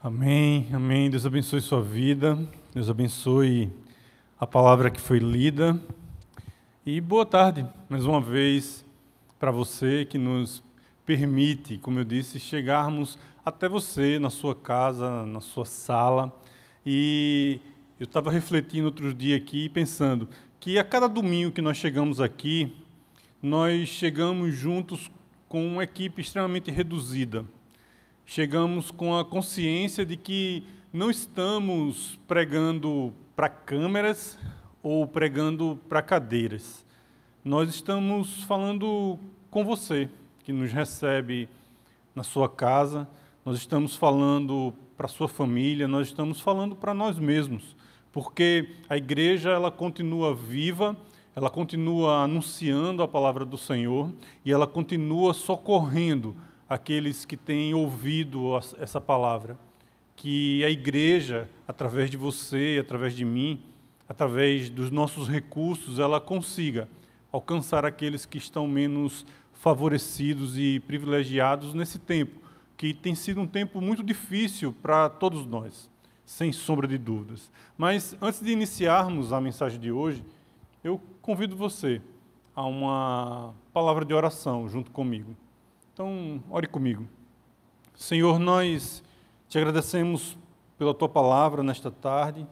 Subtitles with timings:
[0.00, 1.10] Amém, amém.
[1.10, 2.38] Deus abençoe sua vida,
[2.72, 3.68] Deus abençoe
[4.38, 5.76] a palavra que foi lida.
[6.86, 8.86] E boa tarde, mais uma vez,
[9.40, 10.62] para você que nos
[11.04, 16.32] permite, como eu disse, chegarmos até você, na sua casa, na sua sala.
[16.86, 17.58] E
[17.98, 20.28] eu estava refletindo outro dia aqui, pensando
[20.60, 22.72] que a cada domingo que nós chegamos aqui,
[23.42, 25.10] nós chegamos juntos
[25.48, 27.44] com uma equipe extremamente reduzida
[28.28, 34.38] chegamos com a consciência de que não estamos pregando para câmeras
[34.82, 36.84] ou pregando para cadeiras.
[37.42, 39.18] Nós estamos falando
[39.50, 40.10] com você,
[40.44, 41.48] que nos recebe
[42.14, 43.08] na sua casa,
[43.46, 47.74] nós estamos falando para sua família, nós estamos falando para nós mesmos,
[48.12, 50.94] porque a igreja ela continua viva,
[51.34, 54.12] ela continua anunciando a palavra do Senhor
[54.44, 56.36] e ela continua socorrendo
[56.68, 59.58] aqueles que têm ouvido essa palavra.
[60.14, 63.62] Que a igreja, através de você, através de mim,
[64.08, 66.88] através dos nossos recursos, ela consiga
[67.30, 72.40] alcançar aqueles que estão menos favorecidos e privilegiados nesse tempo,
[72.76, 75.90] que tem sido um tempo muito difícil para todos nós,
[76.24, 77.50] sem sombra de dúvidas.
[77.76, 80.24] Mas antes de iniciarmos a mensagem de hoje,
[80.82, 82.00] eu convido você
[82.54, 85.36] a uma palavra de oração junto comigo.
[85.98, 87.08] Então, ore comigo.
[87.96, 89.02] Senhor, nós
[89.48, 90.38] te agradecemos
[90.78, 92.46] pela tua palavra nesta tarde.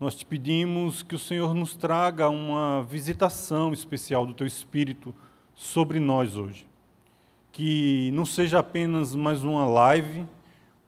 [0.00, 5.14] Nós te pedimos que o Senhor nos traga uma visitação especial do teu Espírito
[5.54, 6.66] sobre nós hoje.
[7.52, 10.26] Que não seja apenas mais uma live,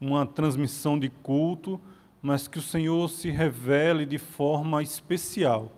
[0.00, 1.78] uma transmissão de culto,
[2.22, 5.70] mas que o Senhor se revele de forma especial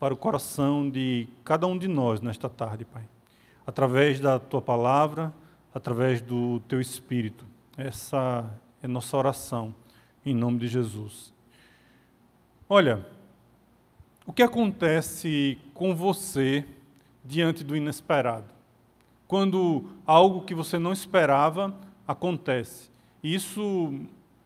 [0.00, 3.04] para o coração de cada um de nós nesta tarde, Pai
[3.66, 5.32] através da tua palavra,
[5.74, 7.46] através do teu espírito.
[7.76, 8.48] Essa
[8.82, 9.74] é nossa oração,
[10.24, 11.32] em nome de Jesus.
[12.68, 13.06] Olha,
[14.26, 16.64] o que acontece com você
[17.24, 18.46] diante do inesperado?
[19.26, 21.74] Quando algo que você não esperava
[22.06, 22.90] acontece.
[23.22, 23.94] Isso,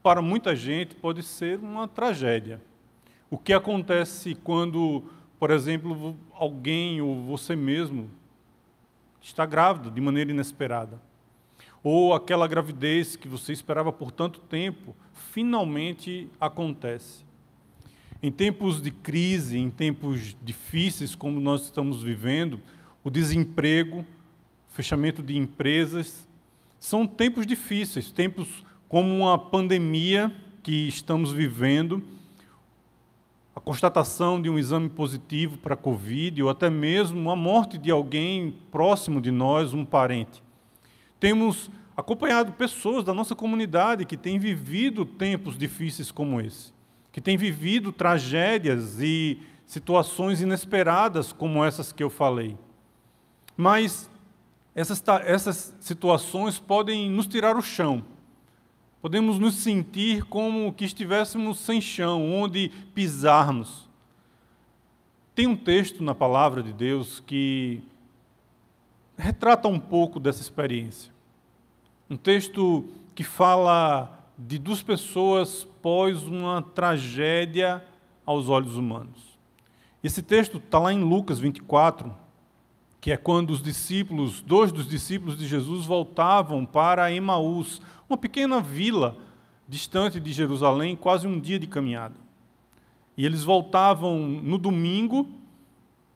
[0.03, 2.61] para muita gente, pode ser uma tragédia.
[3.31, 5.03] O que acontece quando,
[5.39, 8.09] por exemplo, alguém ou você mesmo
[9.27, 11.01] está grávido de maneira inesperada.
[11.83, 14.95] Ou aquela gravidez que você esperava por tanto tempo,
[15.33, 17.25] finalmente acontece.
[18.23, 22.61] Em tempos de crise, em tempos difíceis como nós estamos vivendo,
[23.03, 24.07] o desemprego,
[24.69, 26.27] fechamento de empresas,
[26.79, 32.03] são tempos difíceis, tempos como uma pandemia que estamos vivendo,
[33.56, 38.55] a constatação de um exame positivo para Covid, ou até mesmo a morte de alguém
[38.71, 40.43] próximo de nós, um parente.
[41.19, 46.71] Temos acompanhado pessoas da nossa comunidade que têm vivido tempos difíceis como esse,
[47.11, 52.59] que têm vivido tragédias e situações inesperadas como essas que eu falei.
[53.56, 54.11] Mas
[54.75, 58.05] essas, essas situações podem nos tirar o chão
[59.06, 63.89] Podemos nos sentir como que estivéssemos sem chão, onde pisarmos.
[65.33, 67.81] Tem um texto na palavra de Deus que
[69.16, 71.12] retrata um pouco dessa experiência.
[72.11, 77.84] Um texto que fala de duas pessoas pós uma tragédia
[78.25, 79.39] aos olhos humanos.
[80.03, 82.12] Esse texto está lá em Lucas 24,
[83.06, 88.61] que é quando os discípulos, dois dos discípulos de Jesus voltavam para Emaús, uma pequena
[88.61, 89.17] vila
[89.69, 92.16] distante de Jerusalém, quase um dia de caminhada.
[93.16, 95.31] E eles voltavam no domingo,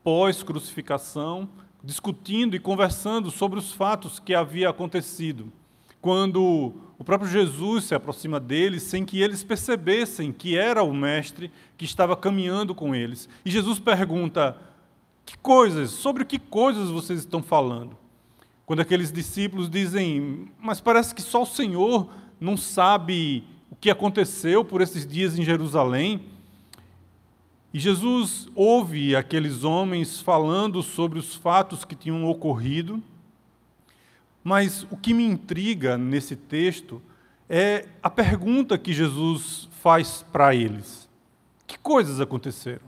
[0.03, 1.49] pós-crucificação,
[1.81, 5.53] discutindo e conversando sobre os fatos que havia acontecido.
[6.01, 11.53] Quando o próprio Jesus se aproxima deles, sem que eles percebessem que era o Mestre
[11.77, 13.29] que estava caminhando com eles.
[13.45, 14.61] E Jesus pergunta:
[15.25, 15.91] Que coisas?
[15.91, 17.97] Sobre que coisas vocês estão falando?
[18.67, 22.09] Quando aqueles discípulos dizem, mas parece que só o Senhor
[22.41, 26.23] não sabe o que aconteceu por esses dias em Jerusalém.
[27.73, 33.03] E Jesus ouve aqueles homens falando sobre os fatos que tinham ocorrido.
[34.43, 37.01] Mas o que me intriga nesse texto
[37.49, 41.09] é a pergunta que Jesus faz para eles:
[41.67, 42.87] Que coisas aconteceram?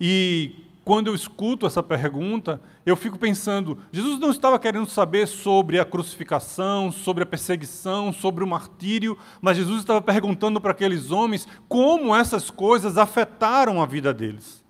[0.00, 5.80] E quando eu escuto essa pergunta, eu fico pensando: Jesus não estava querendo saber sobre
[5.80, 11.48] a crucificação, sobre a perseguição, sobre o martírio, mas Jesus estava perguntando para aqueles homens
[11.68, 14.62] como essas coisas afetaram a vida deles.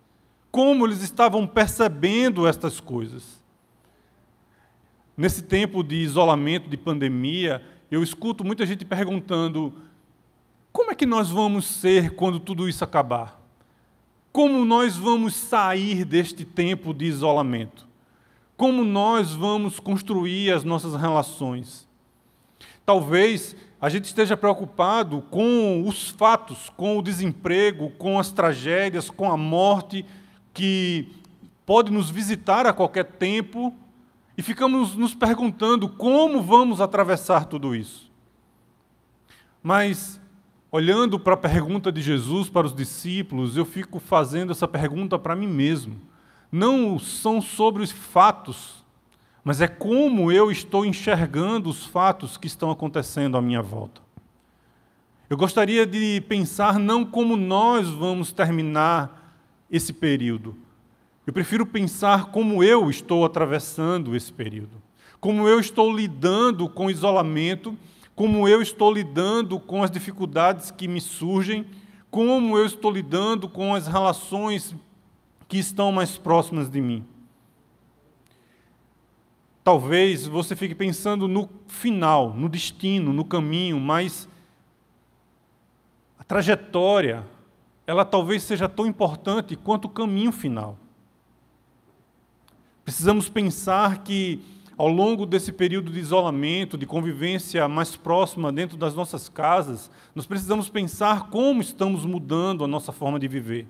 [0.52, 3.42] Como eles estavam percebendo estas coisas.
[5.16, 7.60] Nesse tempo de isolamento, de pandemia,
[7.90, 9.74] eu escuto muita gente perguntando:
[10.72, 13.43] como é que nós vamos ser quando tudo isso acabar?
[14.34, 17.86] Como nós vamos sair deste tempo de isolamento?
[18.56, 21.86] Como nós vamos construir as nossas relações?
[22.84, 29.30] Talvez a gente esteja preocupado com os fatos, com o desemprego, com as tragédias, com
[29.30, 30.04] a morte
[30.52, 31.12] que
[31.64, 33.72] pode nos visitar a qualquer tempo
[34.36, 38.10] e ficamos nos perguntando como vamos atravessar tudo isso.
[39.62, 40.20] Mas,
[40.74, 45.36] olhando para a pergunta de Jesus para os discípulos, eu fico fazendo essa pergunta para
[45.36, 46.00] mim mesmo.
[46.50, 48.84] Não são sobre os fatos
[49.44, 54.00] mas é como eu estou enxergando os fatos que estão acontecendo à minha volta.
[55.28, 59.36] Eu gostaria de pensar não como nós vamos terminar
[59.70, 60.56] esse período.
[61.26, 64.82] Eu prefiro pensar como eu estou atravessando esse período.
[65.20, 67.76] Como eu estou lidando com o isolamento,
[68.14, 71.66] como eu estou lidando com as dificuldades que me surgem,
[72.10, 74.74] como eu estou lidando com as relações
[75.48, 77.04] que estão mais próximas de mim.
[79.64, 84.28] Talvez você fique pensando no final, no destino, no caminho, mas
[86.18, 87.26] a trajetória,
[87.86, 90.78] ela talvez seja tão importante quanto o caminho final.
[92.84, 94.40] Precisamos pensar que
[94.76, 100.26] ao longo desse período de isolamento, de convivência mais próxima dentro das nossas casas, nós
[100.26, 103.66] precisamos pensar como estamos mudando a nossa forma de viver.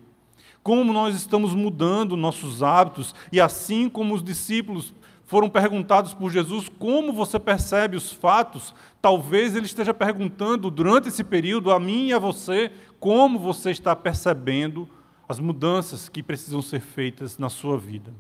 [0.63, 4.95] Como nós estamos mudando nossos hábitos e assim como os discípulos
[5.27, 11.23] foram perguntados por Jesus como você percebe os fatos, talvez ele esteja perguntando durante esse
[11.23, 14.89] período a mim e a você como você está percebendo
[15.29, 18.13] as mudanças que precisam ser feitas na sua vida.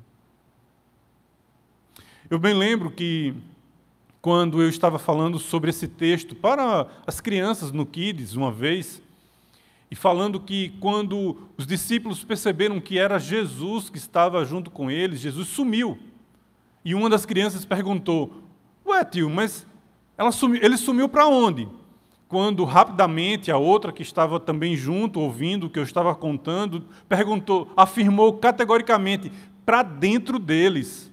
[2.30, 3.34] Eu bem lembro que
[4.22, 9.02] quando eu estava falando sobre esse texto para as crianças no Kids uma vez,
[9.90, 15.20] e falando que quando os discípulos perceberam que era Jesus que estava junto com eles,
[15.20, 15.98] Jesus sumiu.
[16.82, 18.42] E uma das crianças perguntou:
[18.86, 19.66] Ué, tio, mas
[20.32, 21.68] sumiu, ele sumiu para onde?
[22.26, 27.70] Quando rapidamente a outra que estava também junto, ouvindo o que eu estava contando, perguntou,
[27.76, 29.30] afirmou categoricamente:
[29.66, 31.12] para dentro deles.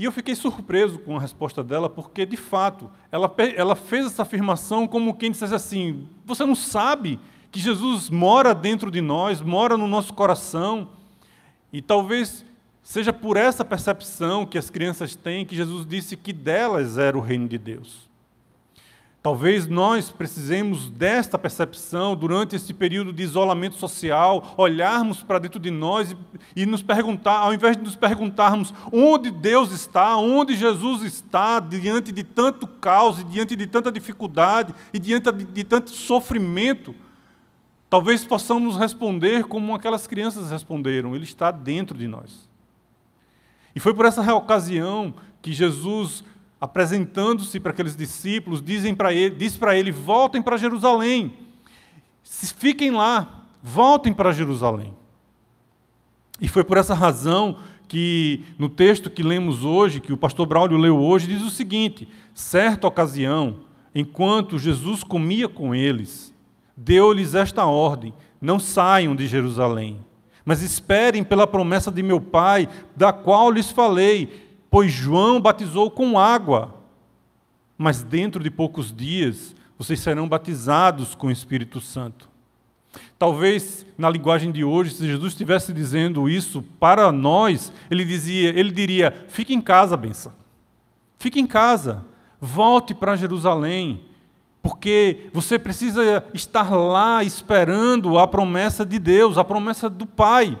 [0.00, 4.22] E eu fiquei surpreso com a resposta dela, porque, de fato, ela, ela fez essa
[4.22, 7.20] afirmação como quem dissesse assim: Você não sabe
[7.52, 10.88] que Jesus mora dentro de nós, mora no nosso coração?
[11.72, 12.44] E talvez
[12.82, 17.20] Seja por essa percepção que as crianças têm que Jesus disse que delas era o
[17.20, 18.09] reino de Deus.
[19.22, 25.70] Talvez nós precisemos desta percepção durante esse período de isolamento social, olharmos para dentro de
[25.70, 26.16] nós e,
[26.62, 32.12] e, nos perguntar, ao invés de nos perguntarmos onde Deus está, onde Jesus está, diante
[32.12, 36.94] de tanto caos, diante de tanta dificuldade e diante de, de tanto sofrimento,
[37.90, 42.48] talvez possamos responder como aquelas crianças responderam: Ele está dentro de nós.
[43.76, 45.12] E foi por essa ocasião
[45.42, 46.24] que Jesus,
[46.60, 51.32] apresentando-se para aqueles discípulos, dizem para ele, diz para ele: voltem para Jerusalém,
[52.22, 54.94] fiquem lá, voltem para Jerusalém.
[56.40, 57.58] E foi por essa razão
[57.88, 62.06] que no texto que lemos hoje, que o pastor Braulio leu hoje, diz o seguinte:
[62.34, 63.60] certa ocasião,
[63.94, 66.34] enquanto Jesus comia com eles,
[66.76, 69.98] deu-lhes esta ordem: não saiam de Jerusalém
[70.44, 76.18] mas esperem pela promessa de meu Pai, da qual lhes falei, pois João batizou com
[76.18, 76.74] água,
[77.76, 82.28] mas dentro de poucos dias vocês serão batizados com o Espírito Santo.
[83.18, 88.70] Talvez na linguagem de hoje, se Jesus estivesse dizendo isso para nós, ele dizia, ele
[88.70, 90.32] diria: "Fique em casa, benção.
[91.18, 92.04] Fique em casa.
[92.40, 94.10] Volte para Jerusalém
[94.62, 100.58] porque você precisa estar lá esperando a promessa de Deus, a promessa do Pai.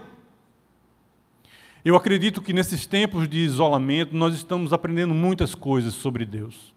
[1.84, 6.74] Eu acredito que nesses tempos de isolamento nós estamos aprendendo muitas coisas sobre Deus.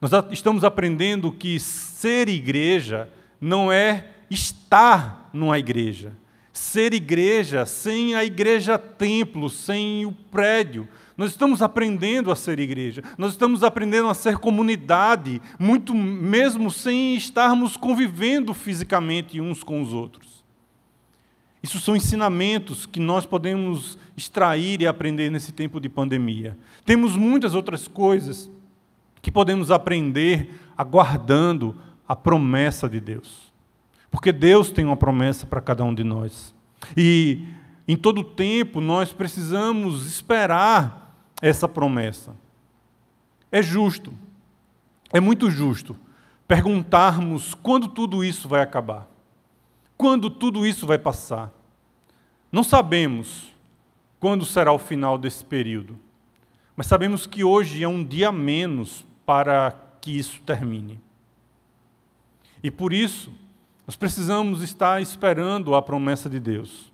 [0.00, 3.08] Nós estamos aprendendo que ser igreja
[3.40, 6.12] não é estar numa igreja.
[6.52, 13.02] Ser igreja sem a igreja templo, sem o prédio, nós estamos aprendendo a ser igreja,
[13.16, 19.92] nós estamos aprendendo a ser comunidade, muito mesmo sem estarmos convivendo fisicamente uns com os
[19.92, 20.41] outros.
[21.62, 26.58] Isso são ensinamentos que nós podemos extrair e aprender nesse tempo de pandemia.
[26.84, 28.50] Temos muitas outras coisas
[29.20, 31.76] que podemos aprender aguardando
[32.08, 33.52] a promessa de Deus.
[34.10, 36.52] Porque Deus tem uma promessa para cada um de nós.
[36.96, 37.46] E
[37.86, 42.34] em todo tempo nós precisamos esperar essa promessa.
[43.50, 44.12] É justo,
[45.12, 45.96] é muito justo
[46.48, 49.08] perguntarmos quando tudo isso vai acabar,
[50.02, 51.52] quando tudo isso vai passar.
[52.50, 53.54] Não sabemos
[54.18, 55.96] quando será o final desse período,
[56.74, 61.00] mas sabemos que hoje é um dia menos para que isso termine.
[62.64, 63.32] E por isso,
[63.86, 66.92] nós precisamos estar esperando a promessa de Deus.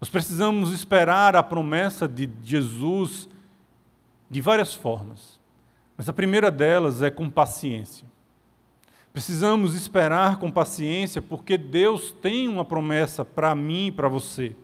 [0.00, 3.28] Nós precisamos esperar a promessa de Jesus
[4.28, 5.38] de várias formas.
[5.96, 8.07] Mas a primeira delas é com paciência.
[9.18, 14.54] Precisamos esperar com paciência, porque Deus tem uma promessa para mim e para você.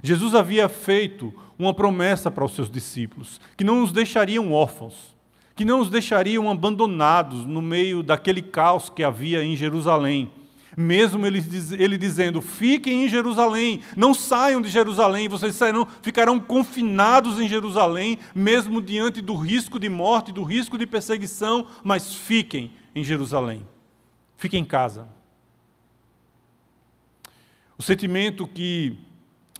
[0.00, 5.12] Jesus havia feito uma promessa para os seus discípulos, que não os deixariam órfãos,
[5.56, 10.30] que não os deixariam abandonados no meio daquele caos que havia em Jerusalém
[10.74, 11.44] mesmo ele,
[11.78, 18.18] ele dizendo: fiquem em Jerusalém, não saiam de Jerusalém, vocês serão, ficarão confinados em Jerusalém,
[18.34, 23.66] mesmo diante do risco de morte, do risco de perseguição, mas fiquem em Jerusalém,
[24.36, 25.08] fiquem em casa.
[27.78, 28.98] O sentimento que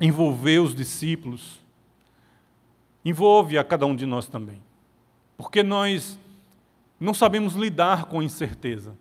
[0.01, 1.61] envolveu os discípulos
[3.05, 4.63] envolve a cada um de nós também,
[5.37, 6.19] porque nós
[7.01, 8.97] não sabemos lidar com incerteza.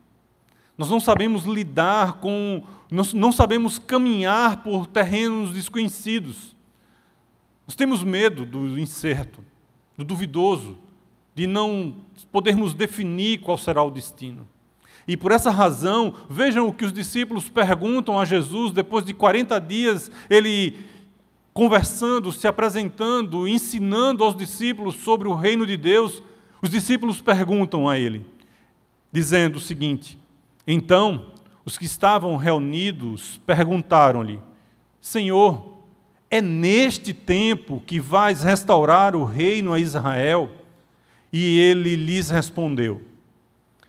[0.78, 6.56] Nós não sabemos lidar com, nós não sabemos caminhar por terrenos desconhecidos.
[7.68, 9.46] Nós temos medo do incerto,
[9.96, 10.80] do duvidoso,
[11.34, 11.96] de não
[12.32, 14.48] podermos definir qual será o destino.
[15.08, 19.60] E por essa razão, vejam o que os discípulos perguntam a Jesus depois de 40
[19.60, 20.78] dias, ele
[21.54, 26.24] conversando, se apresentando, ensinando aos discípulos sobre o reino de Deus.
[26.62, 28.26] Os discípulos perguntam a ele,
[29.12, 30.18] dizendo o seguinte:
[30.66, 31.26] então,
[31.66, 34.40] os que estavam reunidos perguntaram-lhe:
[35.02, 35.80] Senhor,
[36.30, 40.50] é neste tempo que vais restaurar o reino a Israel?
[41.32, 43.02] E ele lhes respondeu: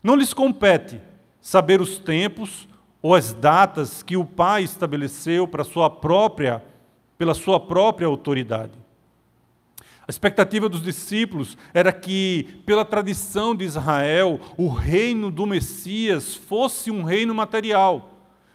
[0.03, 1.01] Não lhes compete
[1.41, 2.69] saber os tempos
[3.01, 6.63] ou as datas que o Pai estabeleceu para sua própria,
[7.19, 8.83] pela sua própria autoridade.
[10.07, 16.91] A expectativa dos discípulos era que, pela tradição de Israel, o reino do Messias fosse
[16.91, 18.11] um reino material,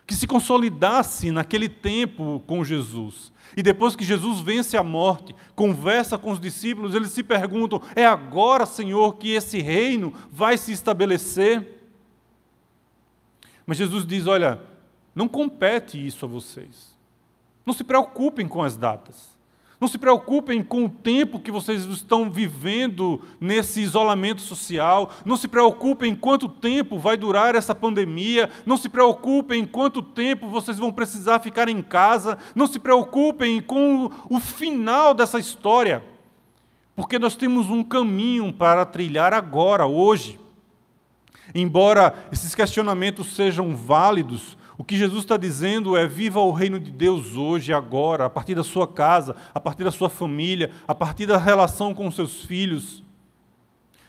[0.06, 3.32] que se consolidasse naquele tempo com Jesus.
[3.58, 8.06] E depois que Jesus vence a morte, conversa com os discípulos, eles se perguntam: é
[8.06, 11.82] agora, Senhor, que esse reino vai se estabelecer?
[13.66, 14.62] Mas Jesus diz: olha,
[15.16, 16.96] não compete isso a vocês.
[17.66, 19.36] Não se preocupem com as datas.
[19.80, 25.12] Não se preocupem com o tempo que vocês estão vivendo nesse isolamento social.
[25.24, 28.50] Não se preocupem quanto tempo vai durar essa pandemia.
[28.66, 32.40] Não se preocupem quanto tempo vocês vão precisar ficar em casa.
[32.56, 36.04] Não se preocupem com o final dessa história.
[36.96, 40.40] Porque nós temos um caminho para trilhar agora, hoje.
[41.54, 46.92] Embora esses questionamentos sejam válidos, o que Jesus está dizendo é: viva o reino de
[46.92, 51.26] Deus hoje, agora, a partir da sua casa, a partir da sua família, a partir
[51.26, 53.04] da relação com seus filhos.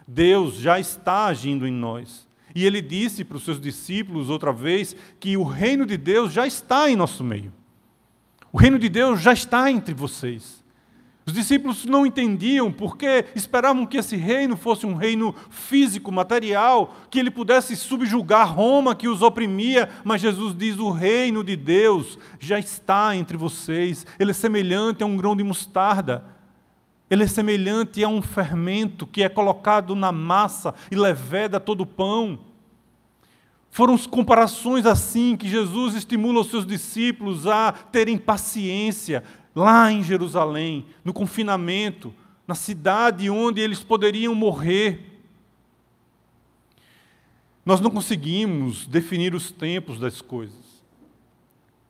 [0.06, 2.26] Deus já está agindo em nós.
[2.54, 6.46] E ele disse para os seus discípulos outra vez que o reino de Deus já
[6.46, 7.52] está em nosso meio.
[8.50, 10.57] O reino de Deus já está entre vocês.
[11.28, 17.18] Os discípulos não entendiam porque esperavam que esse reino fosse um reino físico, material, que
[17.18, 22.58] ele pudesse subjugar Roma que os oprimia, mas Jesus diz: o reino de Deus já
[22.58, 24.06] está entre vocês.
[24.18, 26.24] Ele é semelhante a um grão de mostarda.
[27.10, 31.86] Ele é semelhante a um fermento que é colocado na massa e leveda todo o
[31.86, 32.38] pão.
[33.70, 39.22] Foram comparações assim que Jesus estimula os seus discípulos a terem paciência,
[39.54, 42.14] lá em Jerusalém, no confinamento,
[42.46, 45.20] na cidade onde eles poderiam morrer.
[47.64, 50.68] Nós não conseguimos definir os tempos das coisas.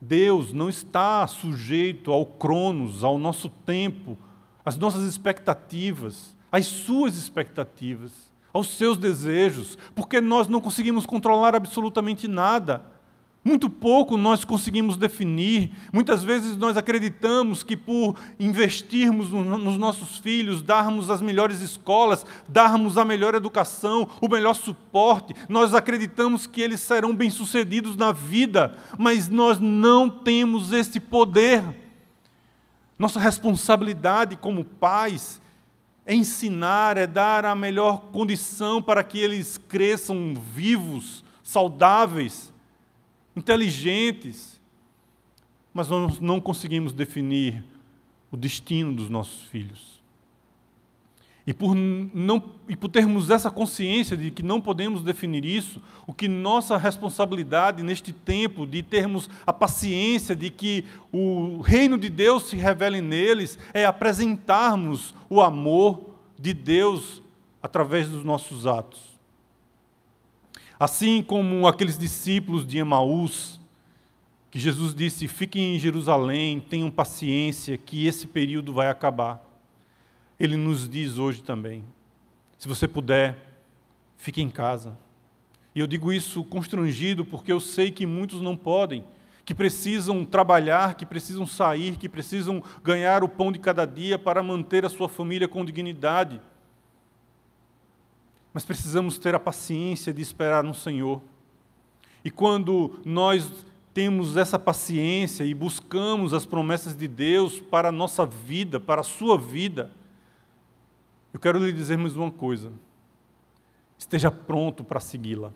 [0.01, 4.17] Deus não está sujeito ao cronos, ao nosso tempo,
[4.65, 8.11] às nossas expectativas, às suas expectativas,
[8.53, 12.83] aos seus desejos, porque nós não conseguimos controlar absolutamente nada.
[13.43, 15.71] Muito pouco nós conseguimos definir.
[15.93, 22.97] Muitas vezes nós acreditamos que por investirmos nos nossos filhos, darmos as melhores escolas, darmos
[22.97, 29.29] a melhor educação, o melhor suporte, nós acreditamos que eles serão bem-sucedidos na vida, mas
[29.29, 31.63] nós não temos esse poder.
[32.97, 35.41] Nossa responsabilidade como pais
[36.05, 42.51] é ensinar, é dar a melhor condição para que eles cresçam vivos, saudáveis
[43.39, 44.59] inteligentes,
[45.73, 47.63] mas nós não conseguimos definir
[48.29, 49.99] o destino dos nossos filhos.
[51.47, 56.13] E por, não, e por termos essa consciência de que não podemos definir isso, o
[56.13, 62.43] que nossa responsabilidade neste tempo, de termos a paciência de que o reino de Deus
[62.49, 66.01] se revele neles, é apresentarmos o amor
[66.37, 67.23] de Deus
[67.63, 69.08] através dos nossos atos.
[70.79, 73.59] Assim como aqueles discípulos de Emaús,
[74.49, 79.43] que Jesus disse: fiquem em Jerusalém, tenham paciência, que esse período vai acabar.
[80.39, 81.83] Ele nos diz hoje também:
[82.57, 83.37] se você puder,
[84.15, 84.97] fique em casa.
[85.75, 89.03] E eu digo isso constrangido porque eu sei que muitos não podem,
[89.43, 94.41] que precisam trabalhar, que precisam sair, que precisam ganhar o pão de cada dia para
[94.41, 96.41] manter a sua família com dignidade.
[98.53, 101.21] Mas precisamos ter a paciência de esperar no Senhor.
[102.23, 108.25] E quando nós temos essa paciência e buscamos as promessas de Deus para a nossa
[108.25, 109.91] vida, para a sua vida,
[111.33, 112.71] eu quero lhe dizer mais uma coisa.
[113.97, 115.51] Esteja pronto para segui-la.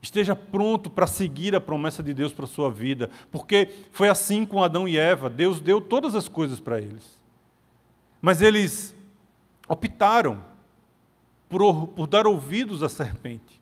[0.00, 4.44] Esteja pronto para seguir a promessa de Deus para a sua vida, porque foi assim
[4.44, 5.30] com Adão e Eva.
[5.30, 7.20] Deus deu todas as coisas para eles.
[8.20, 8.94] Mas eles
[9.68, 10.42] optaram
[11.52, 13.60] por, por dar ouvidos à serpente.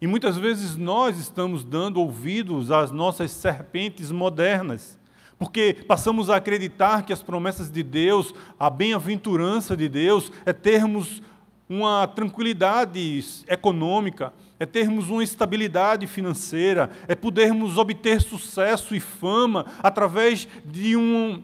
[0.00, 4.98] E muitas vezes nós estamos dando ouvidos às nossas serpentes modernas.
[5.38, 11.22] Porque passamos a acreditar que as promessas de Deus, a bem-aventurança de Deus, é termos
[11.68, 20.48] uma tranquilidade econômica, é termos uma estabilidade financeira, é podermos obter sucesso e fama através
[20.64, 21.40] de, um,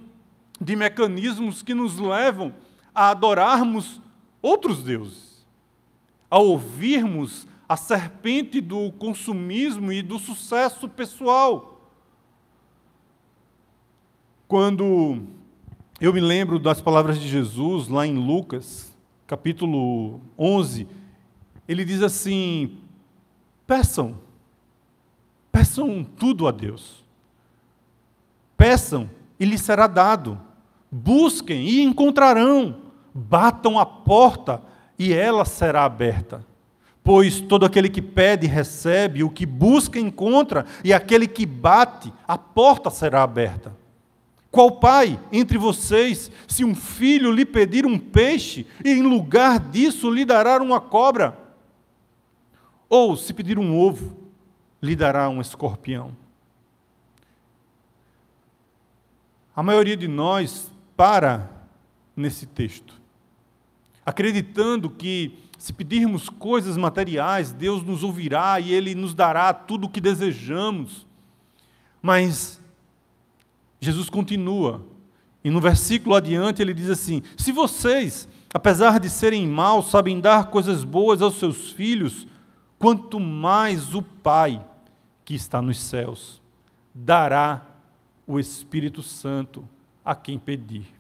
[0.60, 2.52] de mecanismos que nos levam
[2.92, 4.02] a adorarmos
[4.42, 5.29] outros deuses,
[6.30, 11.90] a ouvirmos a serpente do consumismo e do sucesso pessoal.
[14.48, 15.22] Quando
[16.00, 18.96] eu me lembro das palavras de Jesus lá em Lucas,
[19.26, 20.88] capítulo 11,
[21.68, 22.78] ele diz assim:
[23.66, 24.18] peçam,
[25.52, 27.04] peçam tudo a Deus.
[28.56, 30.40] Peçam e lhes será dado.
[30.90, 32.82] Busquem e encontrarão.
[33.14, 34.62] Batam a porta
[35.00, 36.44] e ela será aberta.
[37.02, 42.36] Pois todo aquele que pede, recebe, o que busca, encontra, e aquele que bate, a
[42.36, 43.74] porta será aberta.
[44.50, 50.10] Qual pai entre vocês, se um filho lhe pedir um peixe, e em lugar disso
[50.10, 51.34] lhe dará uma cobra?
[52.86, 54.14] Ou, se pedir um ovo,
[54.82, 56.14] lhe dará um escorpião?
[59.56, 61.48] A maioria de nós para
[62.14, 62.99] nesse texto,
[64.04, 69.90] acreditando que se pedirmos coisas materiais, Deus nos ouvirá e Ele nos dará tudo o
[69.90, 71.06] que desejamos.
[72.00, 72.60] Mas
[73.80, 74.84] Jesus continua.
[75.42, 80.50] E no versículo adiante ele diz assim: Se vocês, apesar de serem maus, sabem dar
[80.50, 82.26] coisas boas aos seus filhos,
[82.78, 84.64] quanto mais o Pai
[85.24, 86.40] que está nos céus
[86.94, 87.66] dará
[88.26, 89.66] o Espírito Santo
[90.04, 90.99] a quem pedir.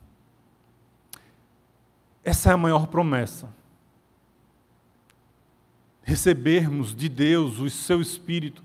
[2.24, 3.48] Essa é a maior promessa.
[6.02, 8.62] Recebermos de Deus o seu Espírito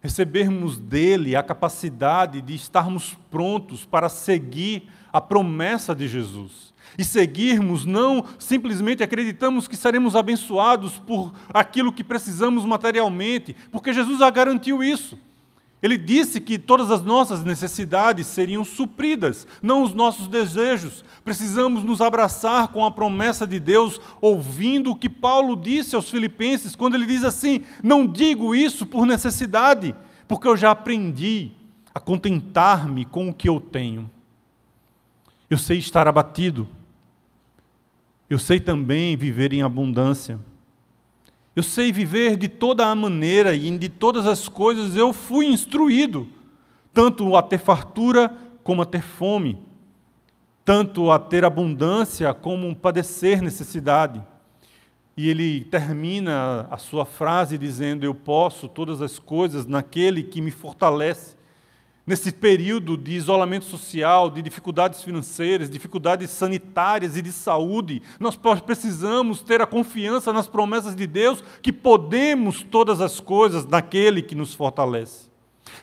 [0.00, 6.70] recebermos dele a capacidade de estarmos prontos para seguir a promessa de Jesus.
[6.98, 14.18] E seguirmos, não simplesmente acreditamos que seremos abençoados por aquilo que precisamos materialmente, porque Jesus
[14.18, 15.18] já garantiu isso.
[15.82, 21.02] Ele disse que todas as nossas necessidades seriam supridas, não os nossos desejos.
[21.24, 26.76] Precisamos nos abraçar com a promessa de Deus, ouvindo o que Paulo disse aos Filipenses,
[26.76, 29.94] quando ele diz assim: Não digo isso por necessidade,
[30.28, 31.52] porque eu já aprendi
[31.94, 34.10] a contentar-me com o que eu tenho.
[35.48, 36.68] Eu sei estar abatido,
[38.28, 40.38] eu sei também viver em abundância.
[41.54, 46.28] Eu sei viver de toda a maneira e de todas as coisas eu fui instruído,
[46.92, 48.32] tanto a ter fartura
[48.62, 49.58] como a ter fome,
[50.64, 54.22] tanto a ter abundância como padecer necessidade.
[55.16, 60.52] E ele termina a sua frase dizendo: Eu posso todas as coisas naquele que me
[60.52, 61.39] fortalece
[62.10, 69.42] nesse período de isolamento social, de dificuldades financeiras, dificuldades sanitárias e de saúde, nós precisamos
[69.42, 74.52] ter a confiança nas promessas de Deus que podemos todas as coisas naquele que nos
[74.52, 75.30] fortalece.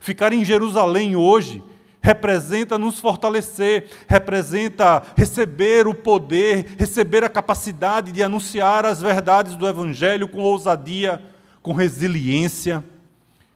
[0.02, 1.64] Ficar em Jerusalém hoje
[2.02, 9.66] representa nos fortalecer, representa receber o poder, receber a capacidade de anunciar as verdades do
[9.66, 11.22] Evangelho com ousadia,
[11.62, 12.84] com resiliência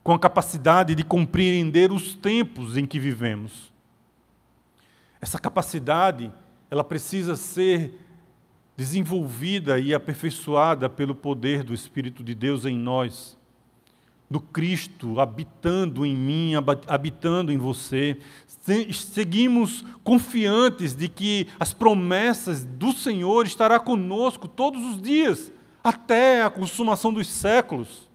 [0.04, 3.72] com a capacidade de compreender os tempos em que vivemos.
[5.20, 6.32] Essa capacidade,
[6.70, 8.00] ela precisa ser
[8.76, 13.38] desenvolvida e aperfeiçoada pelo poder do Espírito de Deus em nós,
[14.28, 16.54] do Cristo habitando em mim,
[16.88, 18.18] habitando em você.
[18.92, 25.52] Seguimos confiantes de que as promessas do Senhor estará conosco todos os dias,
[25.84, 28.10] até a consumação dos séculos.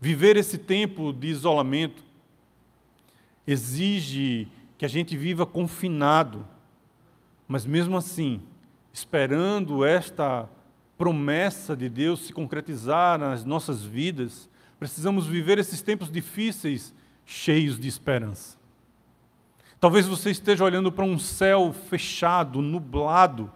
[0.00, 2.02] Viver esse tempo de isolamento
[3.46, 6.46] exige que a gente viva confinado,
[7.48, 8.42] mas mesmo assim,
[8.92, 10.48] esperando esta
[10.98, 17.88] promessa de Deus se concretizar nas nossas vidas, precisamos viver esses tempos difíceis cheios de
[17.88, 18.56] esperança.
[19.78, 23.52] Talvez você esteja olhando para um céu fechado, nublado,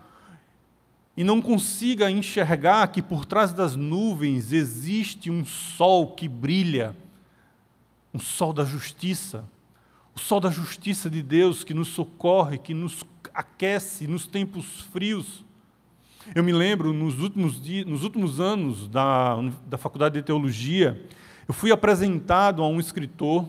[1.21, 6.97] e não consiga enxergar que por trás das nuvens existe um sol que brilha,
[8.15, 9.45] um sol da justiça,
[10.17, 13.05] o sol da justiça de Deus que nos socorre, que nos
[13.35, 15.45] aquece nos tempos frios.
[16.35, 21.07] Eu me lembro, nos últimos, dias, nos últimos anos da, da faculdade de teologia,
[21.47, 23.47] eu fui apresentado a um escritor,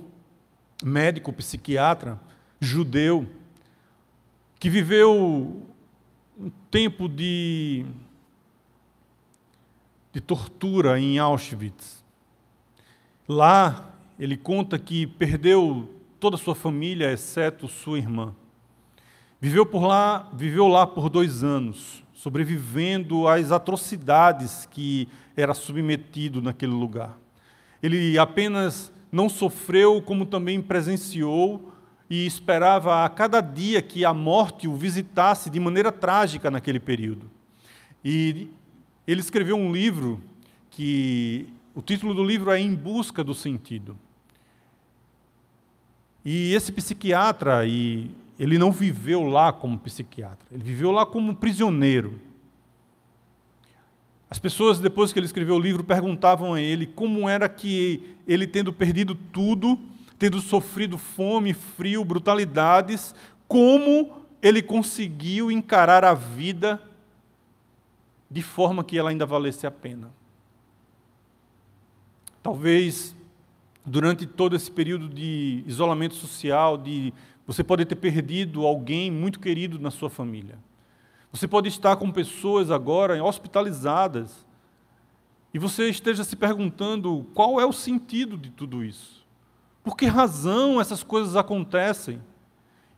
[0.84, 2.20] médico, psiquiatra,
[2.60, 3.26] judeu,
[4.60, 5.71] que viveu
[6.42, 7.86] um tempo de,
[10.12, 12.04] de tortura em Auschwitz.
[13.28, 15.88] Lá, ele conta que perdeu
[16.20, 18.34] toda a sua família, exceto sua irmã.
[19.40, 26.74] Viveu por lá, viveu lá por dois anos, sobrevivendo às atrocidades que era submetido naquele
[26.74, 27.20] lugar.
[27.84, 31.72] Ele apenas não sofreu, como também presenciou
[32.12, 37.32] e esperava a cada dia que a morte o visitasse de maneira trágica naquele período.
[38.04, 38.50] E
[39.08, 40.22] ele escreveu um livro
[40.70, 43.98] que o título do livro é Em Busca do Sentido.
[46.26, 52.20] E esse psiquiatra, e ele não viveu lá como psiquiatra, ele viveu lá como prisioneiro.
[54.30, 58.46] As pessoas, depois que ele escreveu o livro, perguntavam a ele como era que ele,
[58.46, 59.80] tendo perdido tudo,
[60.22, 63.16] tendo sofrido fome, frio, brutalidades,
[63.48, 66.80] como ele conseguiu encarar a vida
[68.30, 70.14] de forma que ela ainda valesse a pena.
[72.44, 73.16] Talvez
[73.84, 77.12] durante todo esse período de isolamento social, de
[77.48, 80.60] você pode ter perdido alguém muito querido na sua família.
[81.32, 84.46] Você pode estar com pessoas agora hospitalizadas
[85.52, 89.21] e você esteja se perguntando qual é o sentido de tudo isso.
[89.84, 92.22] Por que razão essas coisas acontecem?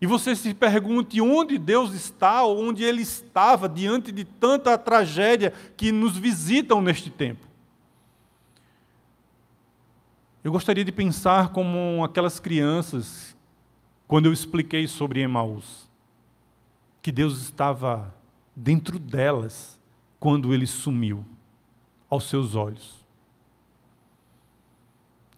[0.01, 5.53] E você se pergunte onde Deus está ou onde Ele estava diante de tanta tragédia
[5.77, 7.47] que nos visitam neste tempo.
[10.43, 13.33] Eu gostaria de pensar como aquelas crianças,
[14.05, 15.89] quando eu expliquei sobre Emaús,
[17.01, 18.13] que Deus estava
[18.53, 19.79] dentro delas
[20.19, 21.23] quando ele sumiu
[22.09, 23.02] aos seus olhos.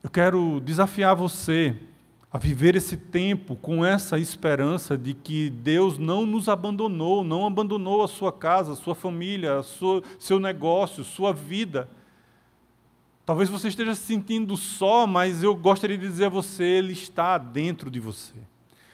[0.06, 1.76] Eu quero desafiar você
[2.32, 8.04] a viver esse tempo com essa esperança de que Deus não nos abandonou, não abandonou
[8.04, 11.90] a sua casa, a sua família, a sua, seu negócio, sua vida
[13.26, 17.40] Talvez você esteja se sentindo só, mas eu gostaria de dizer a você, Ele está
[17.40, 18.36] dentro de você.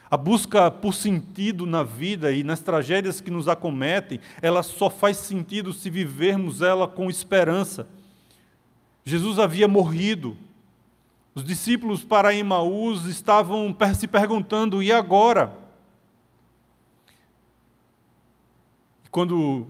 [0.09, 5.17] A busca por sentido na vida e nas tragédias que nos acometem, ela só faz
[5.17, 7.87] sentido se vivermos ela com esperança.
[9.03, 10.37] Jesus havia morrido.
[11.33, 15.57] Os discípulos para Emaús estavam se perguntando: e agora?
[19.09, 19.67] Quando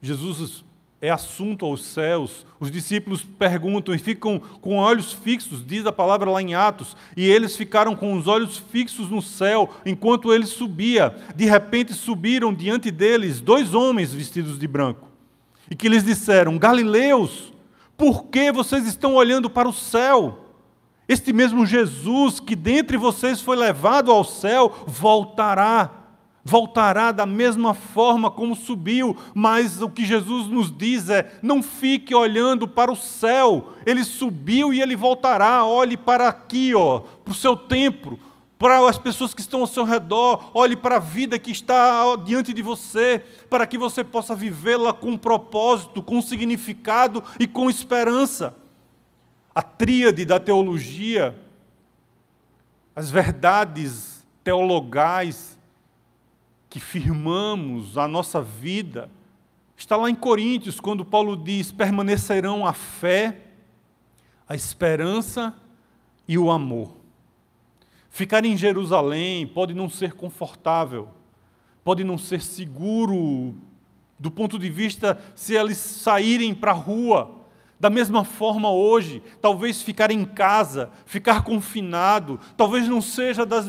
[0.00, 0.64] Jesus
[1.00, 2.44] é assunto aos céus.
[2.58, 7.26] Os discípulos perguntam e ficam com olhos fixos, diz a palavra lá em Atos, e
[7.26, 11.16] eles ficaram com os olhos fixos no céu enquanto ele subia.
[11.34, 15.08] De repente subiram diante deles dois homens vestidos de branco,
[15.70, 17.52] e que lhes disseram: Galileus,
[17.96, 20.49] por que vocês estão olhando para o céu?
[21.10, 25.90] Este mesmo Jesus que dentre vocês foi levado ao céu voltará
[26.44, 32.14] voltará da mesma forma como subiu, mas o que Jesus nos diz é: não fique
[32.14, 37.34] olhando para o céu, ele subiu e ele voltará, olhe para aqui, ó, para o
[37.34, 38.16] seu templo,
[38.56, 42.52] para as pessoas que estão ao seu redor, olhe para a vida que está diante
[42.52, 43.20] de você,
[43.50, 48.59] para que você possa vivê-la com propósito, com significado e com esperança.
[49.54, 51.36] A tríade da teologia,
[52.94, 55.58] as verdades teologais,
[56.68, 59.10] que firmamos a nossa vida,
[59.76, 63.40] está lá em Coríntios, quando Paulo diz: permanecerão a fé,
[64.48, 65.54] a esperança
[66.28, 66.96] e o amor.
[68.08, 71.08] Ficar em Jerusalém pode não ser confortável,
[71.82, 73.54] pode não ser seguro
[74.18, 77.39] do ponto de vista se eles saírem para a rua.
[77.80, 83.66] Da mesma forma hoje, talvez ficar em casa, ficar confinado, talvez não seja das,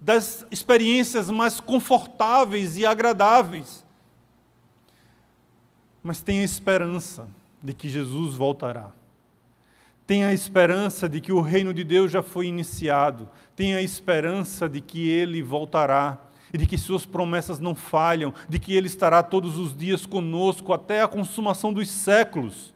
[0.00, 3.86] das experiências mais confortáveis e agradáveis.
[6.02, 7.28] Mas tenha esperança
[7.62, 8.90] de que Jesus voltará.
[10.08, 13.28] Tenha esperança de que o reino de Deus já foi iniciado.
[13.54, 16.18] Tenha esperança de que ele voltará
[16.52, 20.72] e de que suas promessas não falham, de que ele estará todos os dias conosco
[20.72, 22.71] até a consumação dos séculos.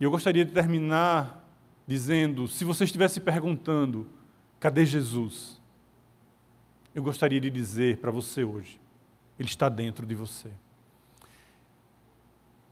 [0.00, 1.44] E eu gostaria de terminar
[1.86, 4.06] dizendo: se você estivesse perguntando,
[4.60, 5.60] cadê Jesus?
[6.94, 8.80] Eu gostaria de dizer para você hoje:
[9.38, 10.50] Ele está dentro de você.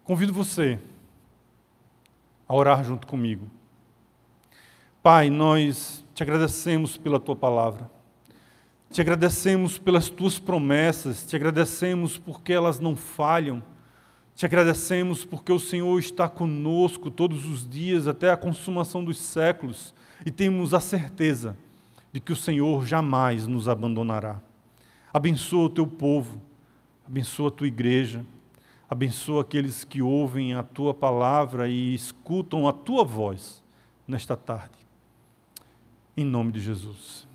[0.05, 0.79] Convido você
[2.49, 3.51] a orar junto comigo.
[5.03, 7.91] Pai, nós te agradecemos pela tua palavra.
[8.91, 13.63] Te agradecemos pelas tuas promessas, te agradecemos porque elas não falham.
[14.37, 19.95] Te agradecemos porque o Senhor está conosco todos os dias até a consumação dos séculos
[20.27, 21.57] e temos a certeza
[22.13, 24.39] de que o Senhor jamais nos abandonará.
[25.11, 26.39] Abençoa o teu povo,
[27.07, 28.27] abençoa a tua igreja,
[28.91, 33.65] abençoa aqueles que ouvem a tua palavra e escutam a tua voz
[34.07, 34.77] nesta tarde.
[36.15, 37.26] Em nome de Jesus.